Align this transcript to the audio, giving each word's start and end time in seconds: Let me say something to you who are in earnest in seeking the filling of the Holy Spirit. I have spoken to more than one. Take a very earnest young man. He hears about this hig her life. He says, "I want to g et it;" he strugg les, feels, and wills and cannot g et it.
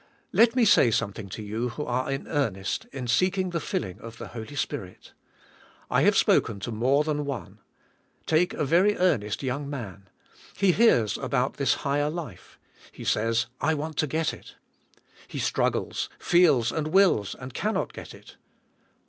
Let 0.33 0.55
me 0.55 0.65
say 0.65 0.89
something 0.89 1.29
to 1.29 1.43
you 1.43 1.69
who 1.69 1.85
are 1.85 2.09
in 2.09 2.27
earnest 2.27 2.85
in 2.91 3.05
seeking 3.07 3.51
the 3.51 3.59
filling 3.59 3.99
of 3.99 4.17
the 4.17 4.29
Holy 4.29 4.55
Spirit. 4.55 5.13
I 5.91 6.01
have 6.01 6.17
spoken 6.17 6.59
to 6.61 6.71
more 6.71 7.03
than 7.03 7.23
one. 7.23 7.59
Take 8.25 8.55
a 8.55 8.65
very 8.65 8.97
earnest 8.97 9.43
young 9.43 9.69
man. 9.69 10.09
He 10.55 10.71
hears 10.71 11.19
about 11.19 11.57
this 11.57 11.75
hig 11.83 11.97
her 11.97 12.09
life. 12.09 12.57
He 12.91 13.03
says, 13.03 13.45
"I 13.59 13.75
want 13.75 13.95
to 13.97 14.07
g 14.07 14.17
et 14.17 14.33
it;" 14.33 14.55
he 15.27 15.37
strugg 15.37 15.75
les, 15.75 16.09
feels, 16.17 16.71
and 16.71 16.87
wills 16.87 17.35
and 17.35 17.53
cannot 17.53 17.93
g 17.93 18.01
et 18.01 18.15
it. 18.15 18.37